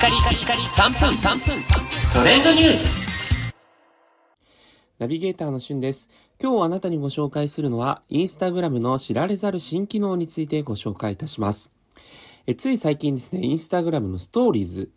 [0.00, 1.62] カリカリカリ3分3分
[2.10, 3.54] トレンドニュース
[4.98, 6.08] ナビゲーターのしゅんです。
[6.42, 11.70] 今日あなたにご紹介するのは、インスタグラムの知られざる新機能についてご紹介いたします。
[12.46, 14.90] えつい最近ですね、インスタグラムのストーリーズ、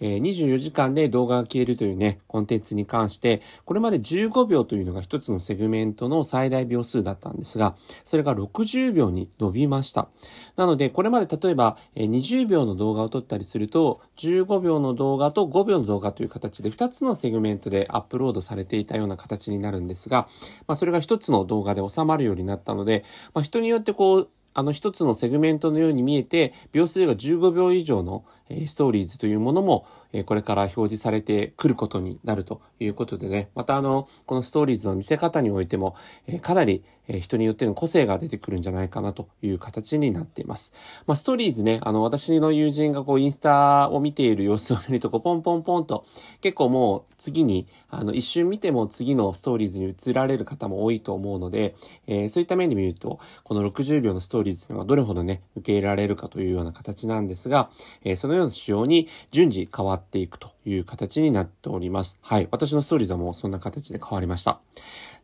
[0.00, 10.08] えー24時間で動画が消えるというね、コンテンツに関して、これまで15秒というのが一つのセグメントの最大秒数だったんですが、それが60秒に伸びました。
[10.56, 20.28] なので、これまで例えば、えー20秒の動画を撮ったりすると、15秒の動画と5秒の動画という形で2つのセグメントでアップロードされていたような形になるんですが、
[20.66, 23.04] まあ、それが1つの動画で収まるようになったので、
[23.34, 28.24] まあ、人によってこう、あの一つのセグメントのように見えて、秒数が15秒以上の、
[28.66, 29.86] ストーリーズというものも、
[30.26, 35.96] これから表示されてくることになるということでね、またあの、このストーリーズの見せ方においても、
[36.40, 40.72] かなり、人によっての個性が出てくるんじゃないかなという形になっています。
[41.06, 46.04] まあ、ストーリーズね、あの、私の友人がこう、インスタを見ている様子を見ると、ポンポンポンと、
[46.42, 51.74] 結構もう次に、あの、一瞬見ても次のストーリーズに移られる方も多いと思うので、
[52.06, 57.70] えーそういった面で見ると、この60秒のストーリーズというのがどれほどね、受け入れられるかというような形なんですが、
[58.04, 62.18] えーそのような仕様に順次変わっていくという形になっております。
[62.22, 62.48] はい。
[62.50, 64.60] 私のストーリーズはもうそんな形で変わりました。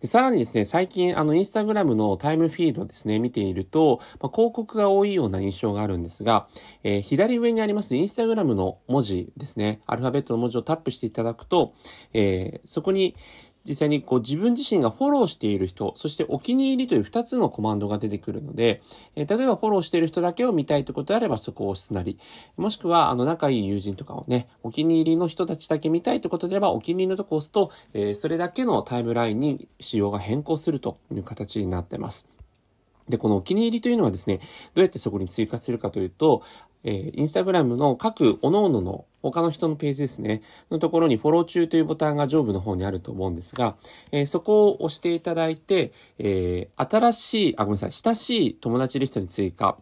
[0.01, 6.47] でさらにですね、最近、あの、インスタグラムのタイムフィードですね、見ていると、まあ、広告が多いような印象があるんですが、
[6.83, 11.75] えー左上にありますインスタグラムの文字ですね、アルファベットの文字をタップしていただくと、
[12.13, 13.15] えーそこに、
[13.67, 18.83] 実際にこう自分自身がフォローしている人、そしてお気に入りという2つのコマンドが出てくるので、
[19.17, 22.19] え例えばフォローしている人だけを見たいということであればそこを押すなり、
[22.59, 32.27] もしくはあの仲いい友人とかをね、お気に入りの人たちだけ見たいということであればお気に入りのとこを押すと、えそれだけのタイムラインに仕様が変更するという形になってます。
[33.09, 34.45] で、このお気に入りというのはですね、ど
[34.77, 36.43] うやってそこに追加するかというと、
[36.85, 43.75] えーインスタグラムの各各々の他の人のページですね、のところにフォロー中というボタンが上部の方にあると思うんですが、
[44.13, 49.79] えーそこを押していただいて、えー新しい、あ、ごめんなさい、親しい友達リストに追加、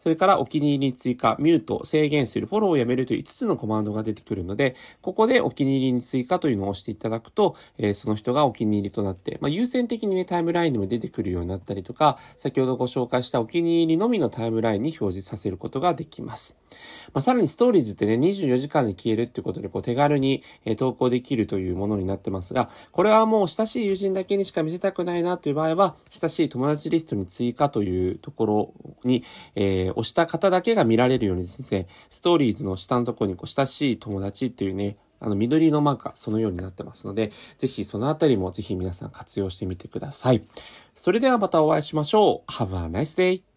[0.00, 16.45] それからお気に入りに追加、ミュート、制限する、フォローをやめるという5つのコマンドが出てくるので、ここでお気に入りに追加というのを押していただくと、えーその人がお気に入りとなって、まあ、優先的にね、タイムラインでも出てくるようになったりとか、先ほどご紹介したお気に入りのみのタイムラインに表示させることができます。
[17.14, 28.74] まあ、さらにストーリーズってね、24時間で消えるっていうことで、こう手軽に、えー投稿できるというものになってますが、これはもう親しい友人だけにしか見せたくないなという場合は、親しい友達リストに追加というところ
[29.04, 29.24] に、
[29.54, 40.46] えー押した方だけが見られるようにですね、ストーリーズの下のところにこう親しい友達っていうね、あの緑のマークがそのようになってますので、ぜひそのあたりもぜひ皆さん活用してみてください。
[40.94, 42.52] それではまたお会いしましょう。
[42.52, 43.55] Have a nice day!